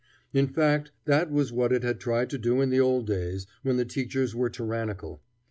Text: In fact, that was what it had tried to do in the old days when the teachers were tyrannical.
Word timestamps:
In 0.33 0.47
fact, 0.47 0.89
that 1.05 1.29
was 1.29 1.53
what 1.53 1.71
it 1.71 1.83
had 1.83 1.99
tried 1.99 2.31
to 2.31 2.39
do 2.39 2.59
in 2.59 2.71
the 2.71 2.79
old 2.79 3.05
days 3.05 3.45
when 3.61 3.77
the 3.77 3.85
teachers 3.85 4.33
were 4.33 4.49
tyrannical. 4.49 5.21